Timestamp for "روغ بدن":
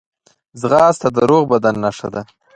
1.29-1.75